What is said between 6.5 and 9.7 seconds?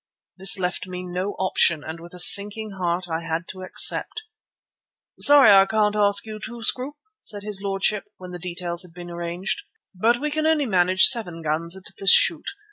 Scroope," said his lordship, when details had been arranged,